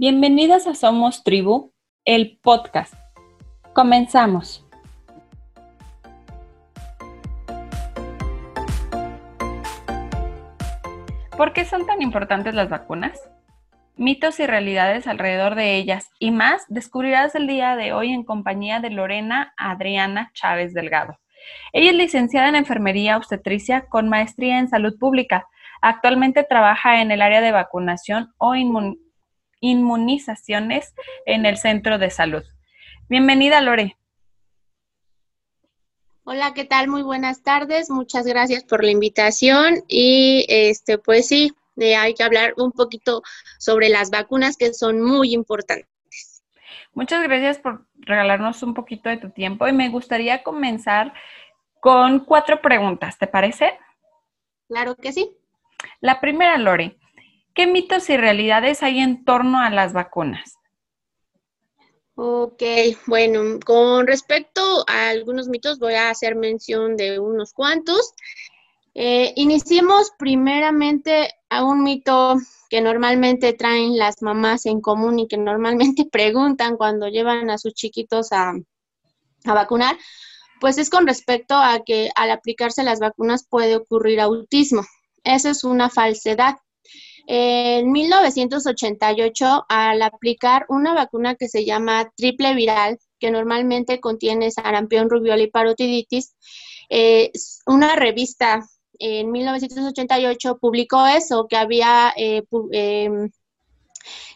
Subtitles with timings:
[0.00, 1.74] Bienvenidas a Somos Tribu,
[2.06, 2.94] el podcast.
[3.74, 4.66] Comenzamos.
[11.36, 13.20] ¿Por qué son tan importantes las vacunas?
[13.98, 18.80] Mitos y realidades alrededor de ellas y más descubrirás el día de hoy en compañía
[18.80, 21.18] de Lorena Adriana Chávez Delgado.
[21.74, 25.46] Ella es licenciada en Enfermería Obstetricia con maestría en Salud Pública.
[25.82, 29.09] Actualmente trabaja en el área de vacunación o inmunización
[29.60, 30.94] inmunizaciones
[31.26, 32.42] en el centro de salud.
[33.08, 33.96] Bienvenida, Lore.
[36.24, 36.88] Hola, ¿qué tal?
[36.88, 37.90] Muy buenas tardes.
[37.90, 43.22] Muchas gracias por la invitación y este pues sí, hay que hablar un poquito
[43.58, 45.88] sobre las vacunas que son muy importantes.
[46.92, 51.14] Muchas gracias por regalarnos un poquito de tu tiempo y me gustaría comenzar
[51.80, 53.78] con cuatro preguntas, ¿te parece?
[54.68, 55.36] Claro que sí.
[56.00, 56.98] La primera, Lore,
[57.54, 60.60] ¿Qué mitos y realidades hay en torno a las vacunas?
[62.14, 62.62] Ok,
[63.06, 68.12] bueno, con respecto a algunos mitos voy a hacer mención de unos cuantos.
[68.94, 72.36] Eh, iniciemos primeramente a un mito
[72.68, 77.74] que normalmente traen las mamás en común y que normalmente preguntan cuando llevan a sus
[77.74, 78.52] chiquitos a,
[79.44, 79.96] a vacunar,
[80.60, 84.82] pues es con respecto a que al aplicarse las vacunas puede ocurrir autismo.
[85.24, 86.56] Esa es una falsedad.
[87.32, 95.08] En 1988, al aplicar una vacuna que se llama triple viral, que normalmente contiene sarampión,
[95.08, 96.34] rubiola y parotiditis,
[96.88, 97.30] eh,
[97.66, 98.66] una revista
[98.98, 103.30] en 1988 publicó eso, que había eh, em,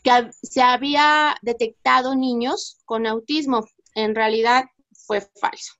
[0.04, 3.66] que se había detectado niños con autismo.
[3.96, 5.72] En realidad fue falso.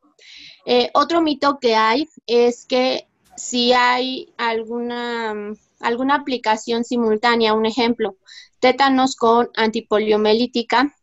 [0.67, 3.07] Eh, otro mito que hay es que
[3.37, 5.55] si hay alguna
[5.85, 8.17] alguna aplicación simultánea, un ejemplo,
[8.59, 10.97] tétanos con antipoliomelítica,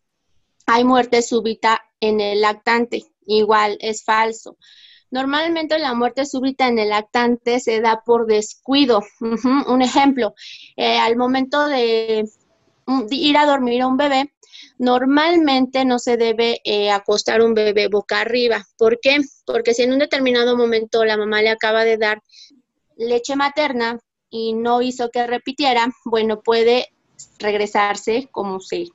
[0.66, 4.58] hay muerte súbita en el lactante, igual es falso.
[5.12, 9.04] Normalmente la muerte súbita en el lactante se da por descuido.
[9.68, 10.34] Un ejemplo,
[10.76, 12.26] eh, al momento de,
[13.12, 14.34] ir a dormir a un bebé,
[14.80, 18.66] normalmente no se debe eh, acostar un bebé boca arriba.
[18.78, 19.18] ¿Por qué?
[19.46, 22.24] Porque si en un determinado momento la mamá le acaba de dar
[22.98, 24.00] leche materna,
[24.32, 26.88] y no hizo que repitiera, bueno, puede
[27.38, 28.88] regresarse, como se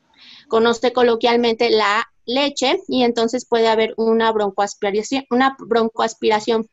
[0.48, 6.68] conoce coloquialmente, la leche y entonces puede haber una broncoaspiración, una broncoaspiración.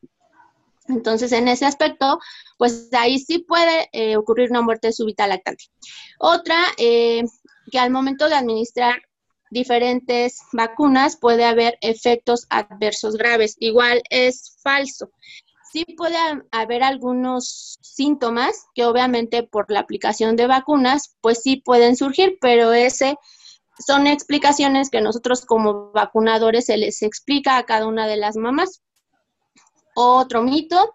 [0.87, 2.19] Entonces, en ese aspecto,
[2.57, 5.65] pues ahí sí puede eh, ocurrir una muerte súbita lactante.
[6.19, 7.23] Otra, eh,
[7.71, 9.01] que al momento de administrar
[9.51, 13.55] diferentes vacunas puede haber efectos adversos graves.
[13.59, 15.11] Igual es falso
[15.73, 16.17] sí puede
[16.51, 22.73] haber algunos síntomas que obviamente por la aplicación de vacunas, pues sí pueden surgir, pero
[22.73, 23.17] ese
[23.85, 28.83] son explicaciones que nosotros como vacunadores se les explica a cada una de las mamás.
[29.95, 30.93] Otro mito,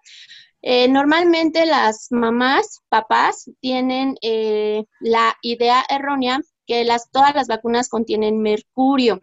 [0.62, 7.88] eh, normalmente las mamás, papás, tienen eh, la idea errónea que las, todas las vacunas
[7.88, 9.21] contienen mercurio.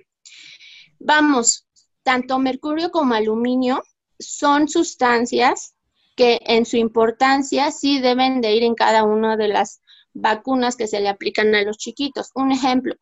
[0.99, 1.65] Vamos,
[2.03, 3.81] tanto mercurio como aluminio
[4.19, 5.75] son sustancias
[6.15, 9.81] que en su importancia sí deben de ir en cada una de las
[10.13, 12.31] vacunas que se le aplican a los chiquitos.
[12.35, 12.95] Un ejemplo,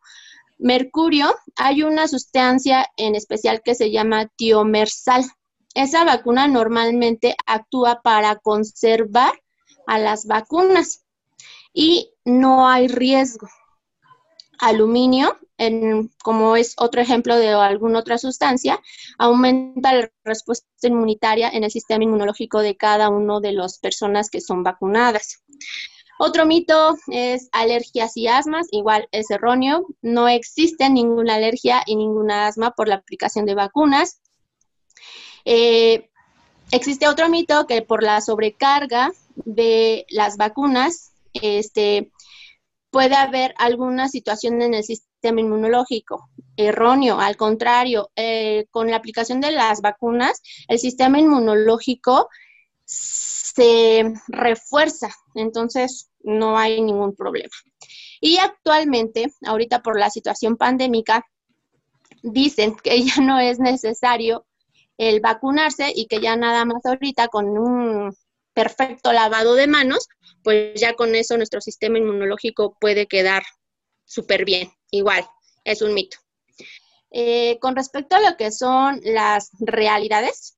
[0.57, 5.23] mercurio, hay una sustancia en especial que se llama tiomersal.
[5.75, 9.33] Esa vacuna normalmente actúa para conservar
[9.87, 11.05] a las vacunas
[11.73, 13.47] y no hay riesgo.
[14.59, 15.37] Aluminio
[16.23, 18.79] como es otro ejemplo de alguna otra sustancia,
[19.17, 24.41] aumenta la respuesta inmunitaria en el sistema inmunológico de cada una de las personas que
[24.41, 25.43] son vacunadas.
[26.19, 32.47] Otro mito es alergias y asmas, igual es erróneo, no existe ninguna alergia y ninguna
[32.47, 34.21] asma por la aplicación de vacunas.
[35.45, 36.09] Eh,
[36.71, 42.11] existe otro mito que por la sobrecarga de las vacunas, este,
[42.93, 46.29] puede haber alguna situación en el sistema inmunológico.
[46.55, 52.29] Erróneo, al contrario, eh, con la aplicación de las vacunas, el sistema inmunológico
[52.85, 57.53] se refuerza, entonces no hay ningún problema.
[58.21, 61.25] Y actualmente, ahorita por la situación pandémica,
[62.21, 64.45] dicen que ya no es necesario
[64.99, 68.15] el vacunarse y que ya nada más ahorita con un
[68.53, 70.07] perfecto lavado de manos,
[70.43, 73.43] pues ya con eso nuestro sistema inmunológico puede quedar
[74.05, 75.25] súper bien igual,
[75.63, 76.17] es un mito.
[77.11, 80.57] Eh, con respecto a lo que son las realidades,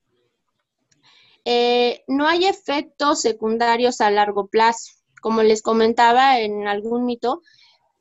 [1.43, 4.93] eh, no hay efectos secundarios a largo plazo.
[5.21, 7.41] Como les comentaba en algún mito,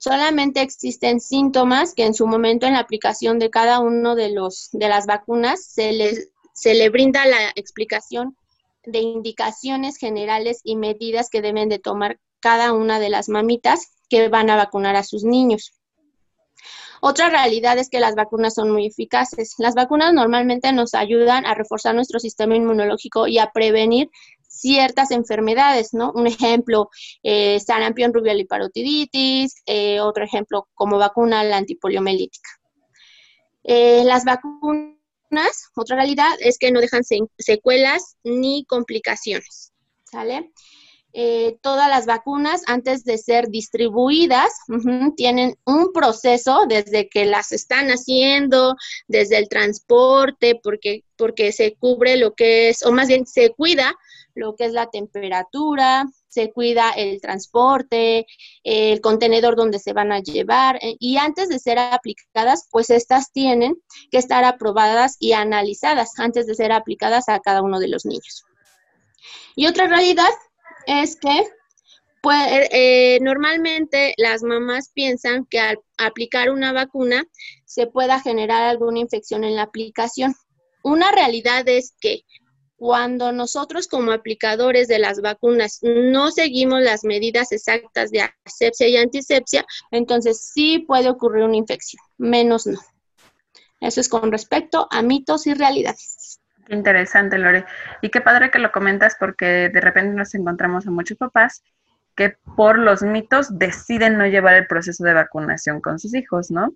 [0.05, 4.69] Solamente existen síntomas que en su momento en la aplicación de cada uno de los
[4.73, 8.37] de las vacunas se les se le brinda la explicación
[8.87, 14.29] de indicaciones generales y medidas que deben de tomar cada una de las mamitas que
[14.29, 15.73] van a vacunar a sus niños.
[17.01, 19.57] Otra realidad es que las vacunas son muy eficaces.
[19.59, 24.11] Las vacunas normalmente nos ayudan a reforzar nuestro sistema inmunológico y a prevenir
[24.49, 26.13] ciertas enfermedades, ¿no?
[26.15, 26.89] Un ejemplo,
[27.23, 32.49] eh, sarampión, rubiola y parotiditis, eh, otro ejemplo como vacuna la antipoliomelítica.
[33.65, 34.94] Eh, las vacunas,
[35.77, 37.03] otra realidad es que no dejan
[37.39, 39.73] secuelas ni complicaciones,
[40.05, 40.53] ¿sale?
[41.17, 44.53] Eh, todas las vacunas antes de ser distribuidas
[45.17, 48.75] tienen un proceso desde que las están haciendo,
[49.07, 53.95] desde el transporte, porque, porque se cubre lo que es, o más bien se cuida
[54.35, 56.05] lo que es la temperatura,
[56.35, 58.27] se cuida el transporte,
[58.65, 63.33] el contenedor donde se van a llevar eh, y antes de ser aplicadas, pues estas
[63.33, 63.77] tienen
[64.11, 68.45] que estar aprobadas y analizadas antes de ser aplicadas a cada uno de los niños.
[69.55, 70.31] Y otra realidad
[70.87, 71.45] es que
[72.21, 77.25] pues, eh, normalmente las mamás piensan que al aplicar una vacuna
[77.67, 80.35] se pueda generar alguna infección en la aplicación.
[80.83, 82.23] Una realidad es que
[82.77, 88.97] cuando nosotros como aplicadores de las vacunas no seguimos las medidas exactas de asepsia y
[88.97, 92.81] antisepsia, entonces sí puede ocurrir una infección, menos no.
[93.81, 96.41] Eso es con respecto a mitos y realidades.
[96.69, 97.67] Interesante, Lore.
[98.01, 101.63] Y qué padre que lo comentas porque de repente nos encontramos a muchos papás
[102.17, 106.73] que por los mitos deciden no llevar el proceso de vacunación con sus hijos, ¿no?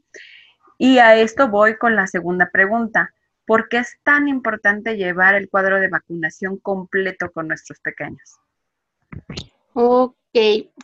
[0.78, 3.14] Y a esto voy con la segunda pregunta.
[3.48, 8.36] ¿Por qué es tan importante llevar el cuadro de vacunación completo con nuestros pequeños?
[9.72, 10.14] Ok,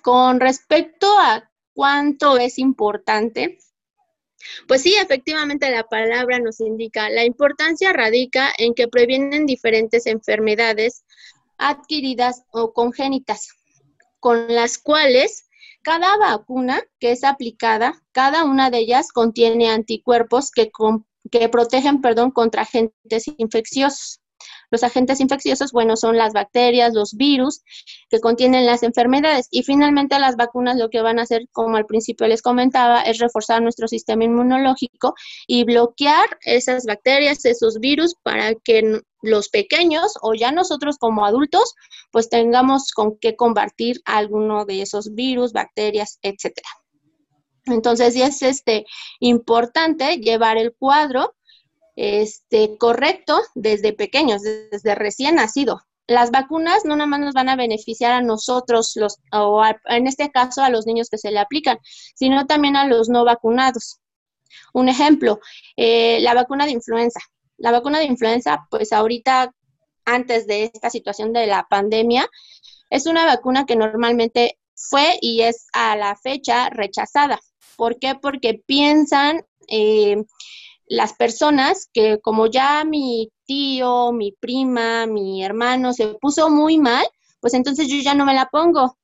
[0.00, 3.58] con respecto a cuánto es importante,
[4.66, 11.04] pues sí, efectivamente la palabra nos indica, la importancia radica en que previenen diferentes enfermedades
[11.58, 13.50] adquiridas o congénitas,
[14.20, 15.50] con las cuales
[15.82, 20.70] cada vacuna que es aplicada, cada una de ellas contiene anticuerpos que,
[21.30, 24.20] que protegen perdón, contra agentes infecciosos.
[24.70, 27.62] Los agentes infecciosos, bueno, son las bacterias, los virus
[28.10, 29.48] que contienen las enfermedades.
[29.50, 33.18] Y finalmente las vacunas lo que van a hacer, como al principio les comentaba, es
[33.18, 35.14] reforzar nuestro sistema inmunológico
[35.46, 41.74] y bloquear esas bacterias, esos virus, para que los pequeños o ya nosotros como adultos,
[42.10, 46.68] pues tengamos con qué combatir alguno de esos virus, bacterias, etcétera.
[47.66, 48.86] Entonces, es este,
[49.20, 51.34] importante llevar el cuadro
[51.96, 55.80] este, correcto desde pequeños, desde recién nacido.
[56.06, 60.30] Las vacunas no nada más nos van a beneficiar a nosotros, los, o en este
[60.30, 61.78] caso a los niños que se le aplican,
[62.14, 64.00] sino también a los no vacunados.
[64.74, 65.40] Un ejemplo,
[65.76, 67.20] eh, la vacuna de influenza.
[67.56, 69.54] La vacuna de influenza, pues ahorita,
[70.04, 72.28] antes de esta situación de la pandemia,
[72.90, 77.40] es una vacuna que normalmente fue y es a la fecha rechazada.
[77.76, 78.14] ¿Por qué?
[78.14, 80.24] Porque piensan eh,
[80.86, 87.06] las personas que como ya mi tío, mi prima, mi hermano se puso muy mal,
[87.40, 88.96] pues entonces yo ya no me la pongo.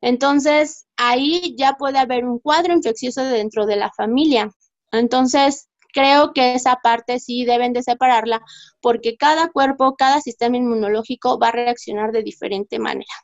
[0.00, 4.50] Entonces ahí ya puede haber un cuadro infeccioso dentro de la familia.
[4.92, 8.40] Entonces creo que esa parte sí deben de separarla
[8.80, 13.14] porque cada cuerpo, cada sistema inmunológico va a reaccionar de diferente manera.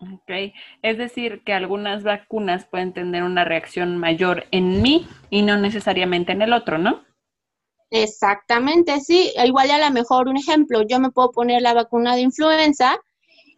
[0.00, 5.58] Ok, es decir, que algunas vacunas pueden tener una reacción mayor en mí y no
[5.58, 7.04] necesariamente en el otro, ¿no?
[7.90, 9.32] Exactamente, sí.
[9.44, 12.98] Igual a lo mejor un ejemplo, yo me puedo poner la vacuna de influenza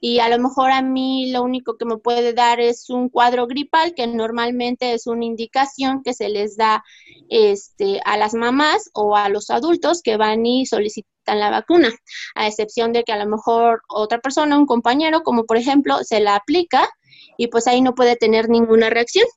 [0.05, 3.47] y a lo mejor a mí lo único que me puede dar es un cuadro
[3.47, 6.83] gripal, que normalmente es una indicación que se les da
[7.29, 11.89] este, a las mamás o a los adultos que van y solicitan la vacuna,
[12.35, 16.19] a excepción de que a lo mejor otra persona, un compañero, como por ejemplo, se
[16.19, 16.91] la aplica
[17.39, 19.29] y pues ahí no puede tener ninguna reacción.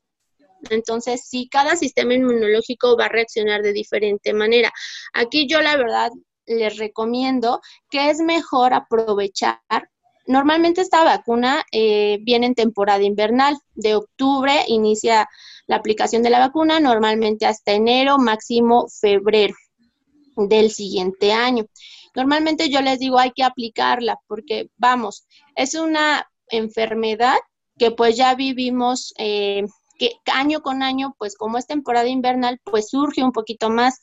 [0.72, 4.72] Entonces, sí, cada sistema inmunológico va a reaccionar de diferente manera.
[5.13, 6.10] Aquí yo la verdad
[6.48, 9.60] les recomiendo que es mejor aprovechar
[10.27, 13.58] Normalmente esta vacuna eh, viene en temporada invernal.
[13.74, 15.29] De octubre inicia
[15.67, 19.53] la aplicación de la vacuna, normalmente hasta enero, máximo febrero
[20.36, 21.65] del siguiente año.
[22.15, 27.38] Normalmente yo les digo hay que aplicarla porque, vamos, es una enfermedad
[27.77, 29.65] que pues ya vivimos eh,
[29.98, 34.01] que año con año, pues como es temporada invernal, pues surge un poquito más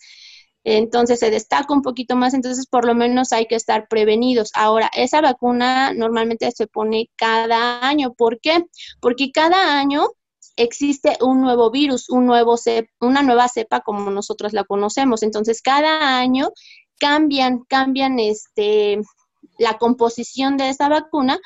[0.65, 4.51] entonces se destaca un poquito más, entonces por lo menos hay que estar prevenidos.
[4.55, 8.15] Ahora, esa vacuna normalmente se pone cada año.
[8.15, 8.65] ¿Por qué?
[9.01, 10.09] Porque cada año
[10.57, 12.57] existe un nuevo virus, un nuevo
[13.01, 15.23] una nueva cepa como nosotros la conocemos.
[15.23, 16.51] Entonces, cada año
[16.99, 19.01] cambian, cambian este,
[19.59, 21.41] la composición de esa vacuna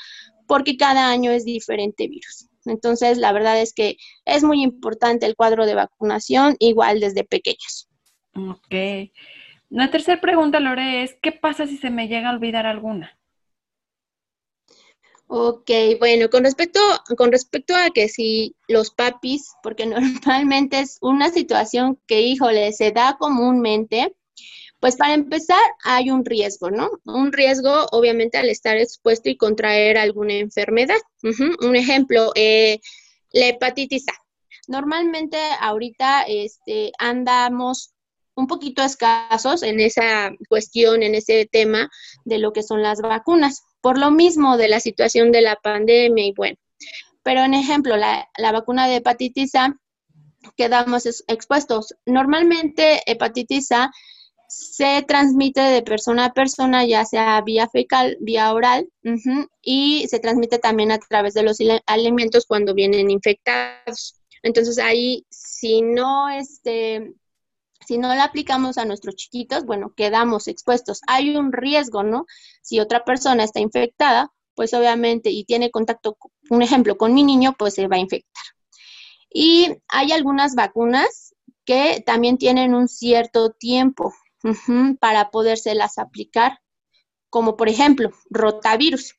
[0.47, 2.49] porque cada año es diferente virus.
[2.67, 7.89] Entonces, la verdad es que es muy importante el cuadro de vacunación, igual desde pequeños.
[8.37, 8.75] Ok.
[9.71, 13.19] La tercera pregunta, Lore, es, ¿qué pasa si se me llega a olvidar alguna?
[15.29, 16.79] Ok, bueno, con respecto,
[17.17, 22.93] con respecto a que si los papis, porque normalmente es una situación que, híjole, se
[22.93, 24.15] da comúnmente,
[24.79, 26.91] pues para empezar hay un riesgo, ¿no?
[27.05, 30.99] Un riesgo, obviamente, al estar expuesto y contraer alguna enfermedad.
[31.61, 32.79] Un ejemplo, eh,
[33.33, 34.15] la hepatitis A.
[34.69, 37.96] Normalmente ahorita este, andamos
[38.37, 41.91] un poquito escasos en esa cuestión, en ese tema
[42.25, 46.27] de lo que son las vacunas, por lo mismo de la situación de la pandemia
[46.27, 46.57] y bueno.
[47.23, 49.75] Pero en ejemplo, la, vacuna de hepatitis A,
[50.57, 51.95] quedamos expuestos.
[52.05, 53.91] Normalmente hepatitis A
[54.49, 58.89] se transmite de persona a persona, ya sea vía fecal, vía oral,
[59.61, 64.21] y se transmite también a través de los alimentos cuando vienen infectados.
[64.43, 67.13] Entonces ahí, si no, este,
[67.87, 71.01] si no la aplicamos a nuestros chiquitos, bueno, quedamos expuestos.
[71.07, 72.27] Hay un riesgo, ¿no?
[72.63, 76.17] Si otra persona está infectada, pues obviamente, y tiene contacto,
[76.51, 78.45] un ejemplo, con mi niño, pues se va a infectar.
[79.31, 84.15] Y hay algunas vacunas que también tienen un cierto tiempo
[85.01, 86.61] para podérselas aplicar,
[87.29, 89.15] como por ejemplo, rotavirus.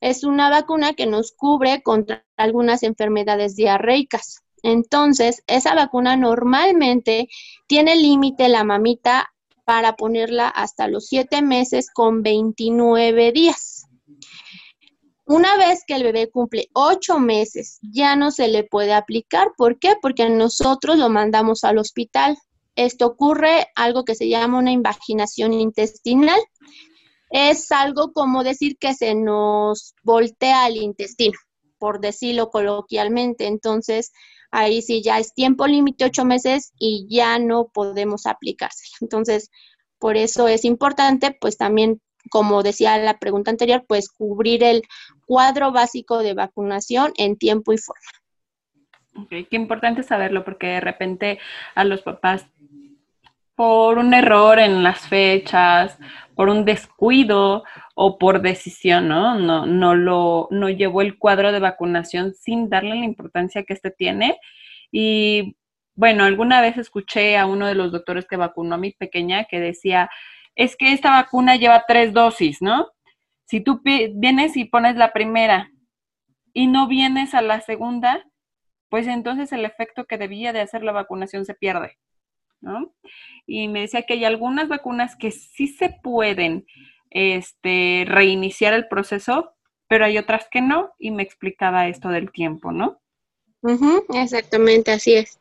[0.00, 4.42] Es una vacuna que nos cubre contra algunas enfermedades diarreicas.
[4.62, 7.28] Entonces, esa vacuna normalmente
[7.66, 9.32] tiene límite la mamita
[9.64, 13.86] para ponerla hasta los siete meses con 29 días.
[15.26, 19.52] Una vez que el bebé cumple ocho meses, ya no se le puede aplicar.
[19.56, 19.94] ¿Por qué?
[20.02, 22.36] Porque nosotros lo mandamos al hospital.
[22.74, 26.40] Esto ocurre algo que se llama una invaginación intestinal.
[27.30, 31.38] Es algo como decir que se nos voltea el intestino,
[31.78, 33.46] por decirlo coloquialmente.
[33.46, 34.10] Entonces,
[34.50, 38.96] ahí sí ya es tiempo límite ocho meses y ya no podemos aplicársela.
[39.00, 39.50] Entonces,
[39.98, 44.82] por eso es importante, pues también, como decía la pregunta anterior, pues cubrir el
[45.26, 49.24] cuadro básico de vacunación en tiempo y forma.
[49.24, 51.38] Okay, qué importante saberlo porque de repente
[51.74, 52.46] a los papás
[53.60, 55.98] por un error en las fechas,
[56.40, 59.38] por un descuido o por decisión, ¿no?
[59.38, 63.90] No, no lo, no llevó el cuadro de vacunación sin darle la importancia que este
[63.90, 64.38] tiene.
[64.90, 65.58] Y
[65.94, 69.60] bueno, alguna vez escuché a uno de los doctores que vacunó a mi pequeña que
[69.60, 70.08] decía,
[70.54, 72.88] es que esta vacuna lleva tres dosis, ¿no?
[73.44, 75.70] Si tú vienes y pones la primera
[76.54, 78.24] y no vienes a la segunda,
[78.88, 81.98] pues entonces el efecto que debía de hacer la vacunación se pierde.
[82.60, 82.92] ¿No?
[83.46, 86.66] Y me decía que hay algunas vacunas que sí se pueden
[87.10, 89.54] este, reiniciar el proceso,
[89.88, 93.00] pero hay otras que no, y me explicaba esto del tiempo, ¿no?
[94.14, 95.38] exactamente, así es.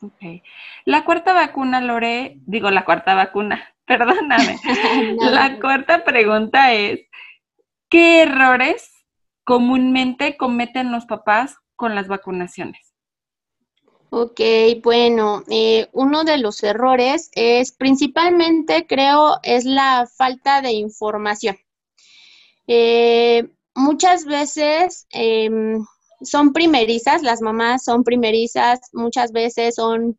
[0.00, 0.42] Okay.
[0.84, 4.58] La cuarta vacuna, Lore, digo la cuarta vacuna, perdóname.
[5.20, 7.00] la cuarta pregunta es,
[7.88, 8.92] ¿qué errores
[9.44, 12.87] comúnmente cometen los papás con las vacunaciones?
[14.10, 14.40] Ok,
[14.82, 21.58] bueno, eh, uno de los errores es principalmente, creo, es la falta de información.
[22.66, 25.84] Eh, muchas veces em,
[26.22, 30.18] son primerizas, las mamás son primerizas, muchas veces son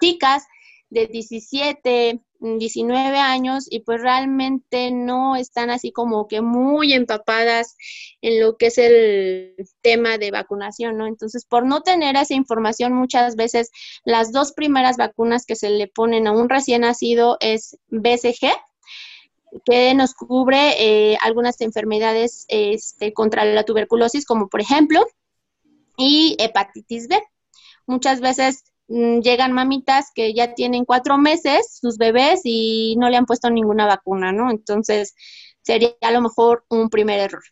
[0.00, 0.44] chicas
[0.88, 7.76] de 17, 19 años y pues realmente no están así como que muy empapadas
[8.22, 11.06] en lo que es el tema de vacunación, ¿no?
[11.06, 13.70] Entonces, por no tener esa información, muchas veces
[14.04, 18.52] las dos primeras vacunas que se le ponen a un recién nacido es BCG,
[19.64, 25.04] que nos cubre eh, algunas enfermedades este, contra la tuberculosis, como por ejemplo,
[25.96, 27.20] y hepatitis B.
[27.86, 33.16] Muchas veces Mm, llegan mamitas que ya tienen cuatro meses, sus bebés, y no le
[33.16, 34.50] han puesto ninguna vacuna, ¿no?
[34.50, 35.14] Entonces,
[35.62, 37.42] sería a lo mejor un primer error.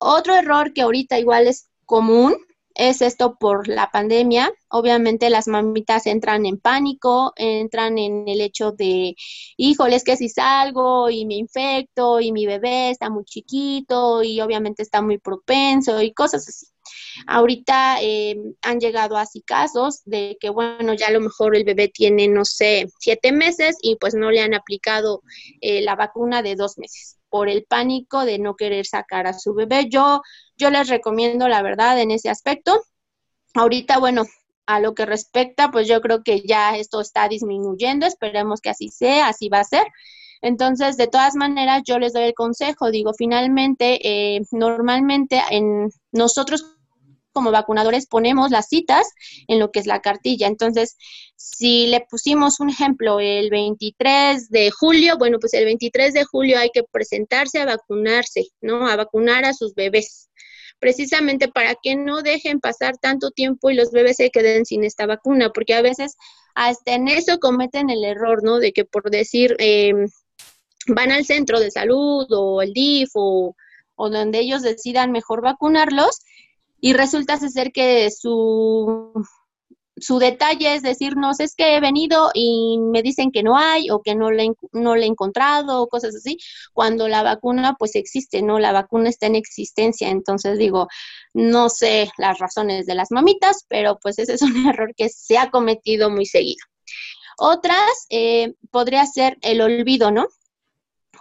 [0.00, 2.36] Otro error que ahorita igual es común
[2.80, 4.50] es esto por la pandemia.
[4.70, 9.16] Obviamente las mamitas entran en pánico, entran en el hecho de,
[9.58, 14.40] híjole, es que si salgo y me infecto y mi bebé está muy chiquito y
[14.40, 16.66] obviamente está muy propenso y cosas así.
[17.26, 21.88] Ahorita eh, han llegado así casos de que, bueno, ya a lo mejor el bebé
[21.88, 25.22] tiene, no sé, siete meses y pues no le han aplicado
[25.60, 29.54] eh, la vacuna de dos meses por el pánico de no querer sacar a su
[29.54, 29.88] bebé.
[29.88, 30.20] Yo,
[30.56, 32.82] yo les recomiendo, la verdad, en ese aspecto,
[33.54, 34.24] ahorita, bueno,
[34.66, 38.88] a lo que respecta, pues yo creo que ya esto está disminuyendo, esperemos que así
[38.88, 39.86] sea, así va a ser.
[40.42, 46.79] Entonces, de todas maneras, yo les doy el consejo, digo, finalmente, eh, normalmente en nosotros
[47.32, 49.06] como vacunadores ponemos las citas
[49.48, 50.46] en lo que es la cartilla.
[50.46, 50.96] Entonces,
[51.36, 56.58] si le pusimos un ejemplo el 23 de julio, bueno, pues el 23 de julio
[56.58, 58.86] hay que presentarse a vacunarse, ¿no?
[58.86, 60.28] A vacunar a sus bebés
[60.78, 65.06] precisamente para que no dejen pasar tanto tiempo y los bebés se queden sin esta
[65.06, 66.16] vacuna, porque a veces
[66.54, 68.58] hasta en eso cometen el error, ¿no?
[68.58, 69.92] De que por decir, eh,
[70.88, 73.54] van al centro de salud o el DIF o,
[73.94, 76.20] o donde ellos decidan mejor vacunarlos
[76.80, 79.12] y resulta ser que su,
[79.96, 84.02] su detalle es decirnos, es que he venido y me dicen que no hay o
[84.02, 86.38] que no le, no le he encontrado o cosas así,
[86.72, 88.58] cuando la vacuna pues existe, ¿no?
[88.58, 90.88] La vacuna está en existencia, entonces digo,
[91.34, 95.38] no sé las razones de las mamitas, pero pues ese es un error que se
[95.38, 96.64] ha cometido muy seguido.
[97.38, 100.26] Otras eh, podría ser el olvido, ¿no?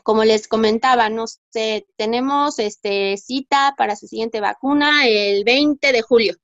[0.03, 6.01] Como les comentaba, no sé, tenemos este cita para su siguiente vacuna el 20 de
[6.01, 6.35] julio.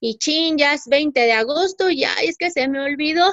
[0.00, 3.24] Y chin, ya es 20 de agosto, ya es que se me olvidó.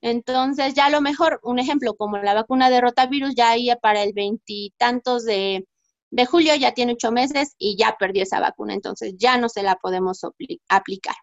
[0.00, 4.12] Entonces, ya lo mejor, un ejemplo, como la vacuna de rotavirus, ya ahí para el
[4.14, 5.66] veintitantos de,
[6.10, 9.62] de julio, ya tiene ocho meses y ya perdió esa vacuna, entonces ya no se
[9.62, 10.20] la podemos
[10.68, 11.16] aplicar.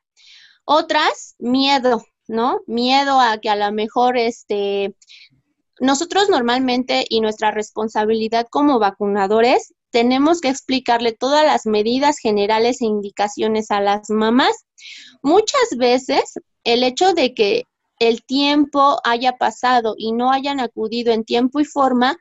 [0.66, 2.60] Otras, miedo, ¿no?
[2.68, 4.96] Miedo a que a lo mejor este
[5.80, 12.86] nosotros normalmente y nuestra responsabilidad como vacunadores tenemos que explicarle todas las medidas generales e
[12.86, 14.66] indicaciones a las mamás.
[15.22, 17.64] Muchas veces el hecho de que
[18.00, 22.18] el tiempo haya pasado y no hayan acudido en tiempo y forma,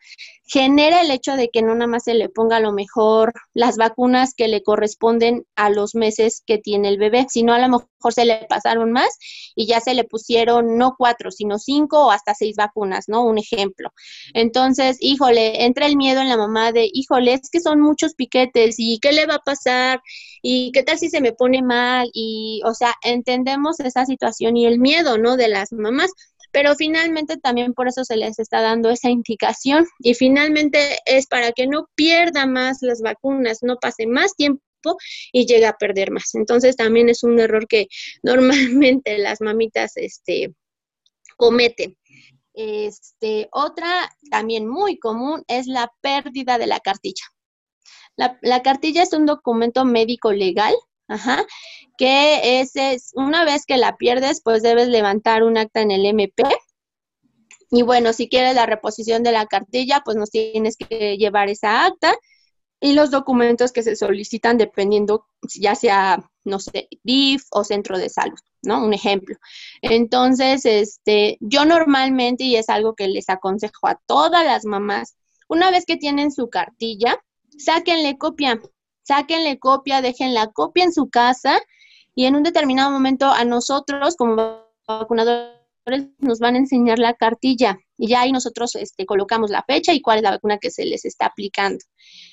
[0.46, 3.76] genera el hecho de que no nada más se le ponga a lo mejor las
[3.76, 7.88] vacunas que le corresponden a los meses que tiene el bebé, sino a lo mejor
[8.12, 9.08] se le pasaron más
[9.56, 13.24] y ya se le pusieron no cuatro, sino cinco o hasta seis vacunas, ¿no?
[13.24, 13.90] Un ejemplo.
[14.34, 18.76] Entonces, híjole, entra el miedo en la mamá de, híjole, es que son muchos piquetes
[18.78, 20.00] y qué le va a pasar
[20.42, 24.66] y qué tal si se me pone mal y, o sea, entendemos esa situación y
[24.66, 25.36] el miedo, ¿no?
[25.36, 26.10] De las mamás
[26.56, 31.52] pero finalmente también por eso se les está dando esa indicación y finalmente es para
[31.52, 34.62] que no pierda más las vacunas, no pase más tiempo
[35.32, 36.34] y llegue a perder más.
[36.34, 37.88] Entonces también es un error que
[38.22, 40.54] normalmente las mamitas este,
[41.36, 41.96] cometen.
[42.54, 47.24] Este, otra también muy común es la pérdida de la cartilla.
[48.16, 50.74] La, la cartilla es un documento médico legal
[51.08, 51.44] Ajá,
[51.98, 56.04] que ese es, una vez que la pierdes, pues debes levantar un acta en el
[56.04, 56.42] MP.
[57.70, 61.84] Y bueno, si quieres la reposición de la cartilla, pues nos tienes que llevar esa
[61.84, 62.14] acta
[62.80, 68.08] y los documentos que se solicitan dependiendo ya sea, no sé, DIF o centro de
[68.08, 68.84] salud, ¿no?
[68.84, 69.36] Un ejemplo.
[69.82, 75.16] Entonces, este, yo normalmente, y es algo que les aconsejo a todas las mamás,
[75.48, 77.18] una vez que tienen su cartilla,
[77.58, 78.60] sáquenle copia,
[79.06, 81.60] sáquenle copia, dejen la copia en su casa
[82.14, 85.56] y en un determinado momento a nosotros como vacunadores
[86.18, 90.00] nos van a enseñar la cartilla y ya ahí nosotros este, colocamos la fecha y
[90.00, 91.78] cuál es la vacuna que se les está aplicando.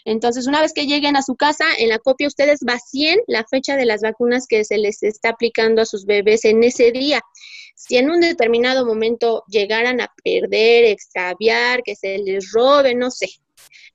[0.03, 3.77] Entonces, una vez que lleguen a su casa, en la copia ustedes vacíen la fecha
[3.77, 7.21] de las vacunas que se les está aplicando a sus bebés en ese día.
[7.75, 13.29] Si en un determinado momento llegaran a perder, extraviar, que se les robe, no sé,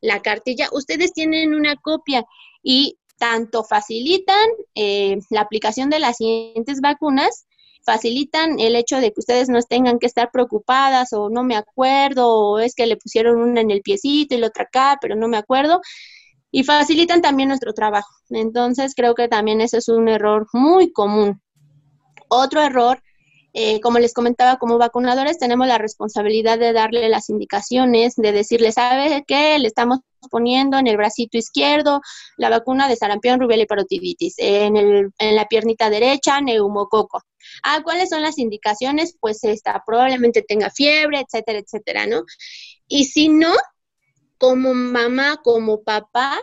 [0.01, 2.25] la cartilla, ustedes tienen una copia
[2.63, 7.47] y tanto facilitan eh, la aplicación de las siguientes vacunas,
[7.85, 12.29] facilitan el hecho de que ustedes no tengan que estar preocupadas o no me acuerdo
[12.29, 15.29] o es que le pusieron una en el piecito y la otra acá, pero no
[15.29, 15.81] me acuerdo.
[16.51, 18.09] Y facilitan también nuestro trabajo.
[18.31, 21.43] Entonces creo que también ese es un error muy común.
[22.29, 23.03] Otro error
[23.55, 28.73] eh, como les comentaba, como vacunadores tenemos la responsabilidad de darle las indicaciones, de decirle,
[28.73, 29.59] ¿sabe qué?
[29.59, 32.01] Le estamos poniendo en el bracito izquierdo
[32.37, 37.23] la vacuna de sarampión, rubiola y parotiditis, en, el, en la piernita derecha, neumococo.
[37.63, 39.17] Ah, ¿cuáles son las indicaciones?
[39.19, 42.25] Pues esta, probablemente tenga fiebre, etcétera, etcétera, ¿no?
[42.87, 43.53] Y si no,
[44.39, 46.39] como mamá, como papá,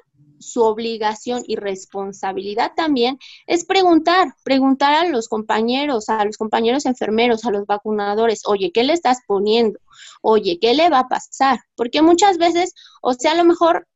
[0.45, 7.45] su obligación y responsabilidad también es preguntar, preguntar a los compañeros, a los compañeros enfermeros,
[7.45, 9.79] a los vacunadores, oye, ¿qué le estás poniendo?
[10.21, 11.59] Oye, ¿qué le va a pasar?
[11.75, 13.87] Porque muchas veces, o sea, a lo mejor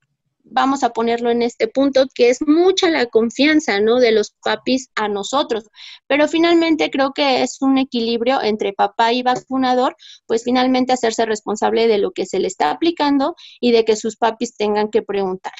[0.49, 3.99] vamos a ponerlo en este punto, que es mucha la confianza, ¿no?
[3.99, 5.65] De los papis a nosotros.
[6.07, 9.95] Pero finalmente creo que es un equilibrio entre papá y vacunador,
[10.27, 14.17] pues finalmente hacerse responsable de lo que se le está aplicando y de que sus
[14.17, 15.57] papis tengan que preguntarle.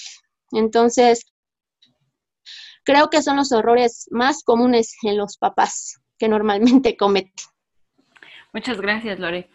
[0.51, 1.25] Entonces,
[2.83, 7.45] creo que son los errores más comunes en los papás que normalmente cometen.
[8.53, 9.49] Muchas gracias, Lore.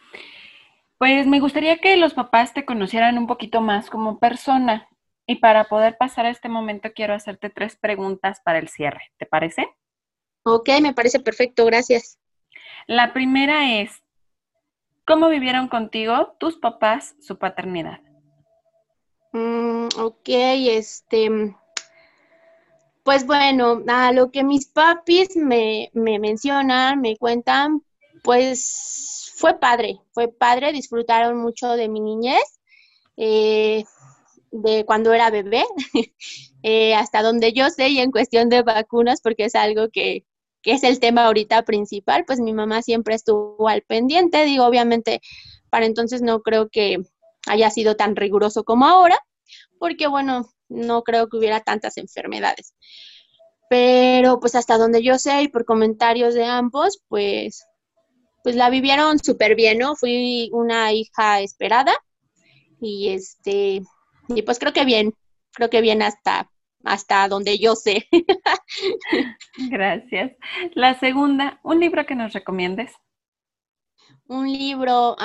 [0.98, 4.88] Pues me gustaría que los papás te conocieran un poquito más como persona.
[5.26, 9.12] Y para poder pasar a este momento quiero hacerte tres preguntas para el cierre.
[9.16, 9.66] ¿Te parece?
[10.44, 12.18] Ok, me parece perfecto, gracias.
[12.86, 14.02] La primera es,
[15.06, 18.00] ¿cómo vivieron contigo tus papás su paternidad?
[19.34, 21.28] Mm, ok, este,
[23.02, 27.82] pues bueno, a lo que mis papis me, me mencionan, me cuentan,
[28.22, 32.60] pues fue padre, fue padre, disfrutaron mucho de mi niñez,
[33.16, 33.84] eh,
[34.52, 35.64] de cuando era bebé,
[36.62, 40.24] eh, hasta donde yo sé y en cuestión de vacunas, porque es algo que,
[40.62, 45.20] que es el tema ahorita principal, pues mi mamá siempre estuvo al pendiente, digo, obviamente
[45.70, 47.02] para entonces no creo que
[47.46, 49.18] haya sido tan riguroso como ahora,
[49.78, 52.74] porque bueno, no creo que hubiera tantas enfermedades.
[53.68, 57.66] Pero pues hasta donde yo sé y por comentarios de ambos, pues,
[58.42, 59.96] pues la vivieron súper bien, ¿no?
[59.96, 61.94] Fui una hija esperada
[62.80, 63.82] y este,
[64.28, 65.14] y pues creo que bien,
[65.52, 66.50] creo que bien hasta,
[66.84, 68.06] hasta donde yo sé.
[69.70, 70.32] Gracias.
[70.74, 72.92] La segunda, un libro que nos recomiendes.
[74.26, 75.16] Un libro,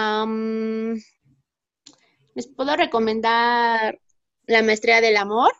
[2.35, 3.99] les puedo recomendar
[4.47, 5.51] la maestría del amor.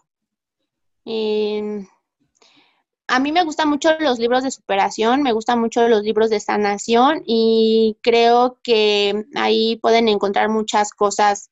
[3.08, 6.40] a mí me gustan mucho los libros de superación, me gustan mucho los libros de
[6.40, 11.52] sanación y creo que ahí pueden encontrar muchas cosas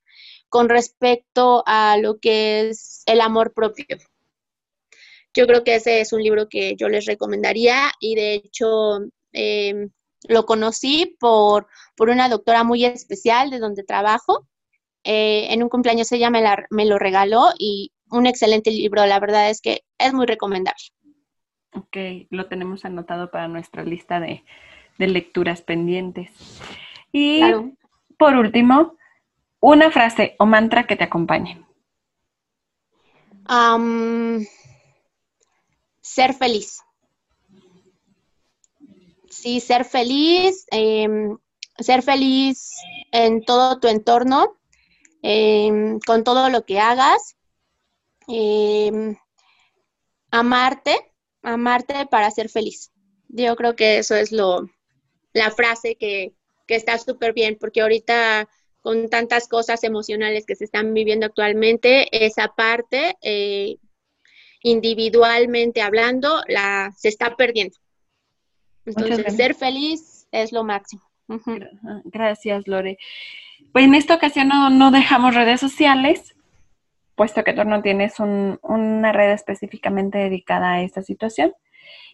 [0.49, 3.85] con respecto a lo que es el amor propio.
[5.33, 8.99] Yo creo que ese es un libro que yo les recomendaría y de hecho
[9.33, 9.91] em,
[10.27, 14.47] lo conocí por, por una doctora muy especial de donde trabajo
[15.09, 19.49] eh, en un cumpleaños ella me, me lo regaló y un excelente libro, la verdad
[19.49, 20.83] es que es muy recomendable.
[21.73, 24.43] Ok, lo tenemos anotado para nuestra lista de,
[24.97, 26.29] lecturas pendientes.
[27.13, 27.41] Y
[28.17, 28.97] por último,
[29.61, 31.65] una frase o mantra que te acompañe.
[36.01, 36.81] ser feliz.
[39.29, 41.37] Sí, ser feliz, em,
[41.79, 42.73] ser feliz
[43.13, 44.57] en todo tu entorno,
[45.21, 47.35] Em, con todo lo que hagas,
[48.27, 49.15] em,
[50.31, 50.95] amarte,
[51.41, 52.91] amarte para ser feliz.
[53.29, 54.69] Yo creo que eso es lo,
[55.33, 56.33] la frase que,
[56.67, 58.47] que está súper bien, porque ahorita
[58.81, 63.77] con tantas cosas emocionales que se están viviendo actualmente, esa parte, eh,
[64.61, 67.75] individualmente hablando, la, se está perdiendo.
[68.85, 71.03] Entonces, ser feliz es lo máximo.
[72.05, 72.97] Gracias, Lore.
[73.77, 76.35] Pues en esta ocasión no, dejamos redes sociales,
[77.13, 81.53] puesto que tú no tienes una red específicamente dedicada a esta situación.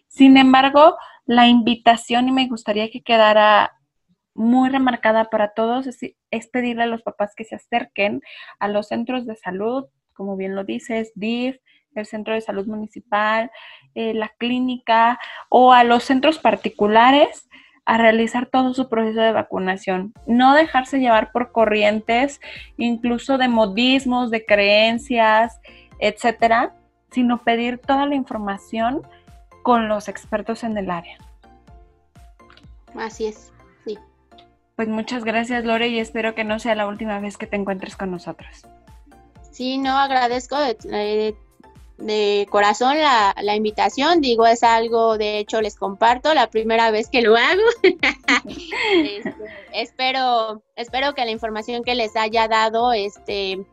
[0.06, 3.78] Sin embargo, la invitación, y me gustaría que quedara
[4.34, 8.20] muy remarcada para todos, es, pedirle a los papás que se acerquen
[8.58, 11.56] a los centros de salud, como bien lo dices, DIF,
[11.94, 13.50] el centro de salud municipal,
[13.94, 17.48] eh, la clínica o a los centros particulares
[17.86, 20.14] a realizar todo su proceso de vacunación.
[20.26, 22.40] No dejarse llevar por corrientes,
[22.76, 25.60] incluso de modismos, de creencias,
[25.98, 26.74] etcétera,
[27.10, 29.02] sino pedir toda la información
[29.62, 31.18] con los expertos en el área.
[32.94, 33.52] Así es,
[33.84, 33.98] sí.
[34.76, 37.96] Pues muchas gracias, Lore, y espero que no sea la última vez que te encuentres
[37.96, 38.66] con nosotros.
[39.50, 40.56] Sí, no, agradezco
[40.90, 41.34] eh,
[41.98, 44.20] de corazón la, la, invitación.
[44.20, 47.62] Digo, es algo, de hecho, les comparto la primera vez que lo hago.
[48.46, 49.34] Este,
[49.72, 53.64] espero, espero que la información que les haya dado, este,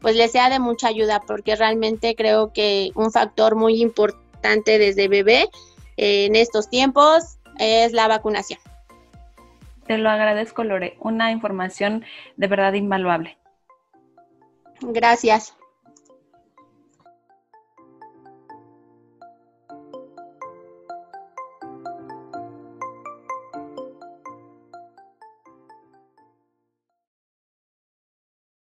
[0.00, 5.08] pues les sea de mucha ayuda, porque realmente creo que un factor muy importante desde
[5.08, 5.48] bebé
[5.96, 8.60] eh, en estos tiempos es la vacunación.
[9.86, 10.96] Te lo agradezco, Lore.
[11.00, 12.04] Una información
[12.36, 13.36] de verdad invaluable.
[14.80, 15.54] Gracias.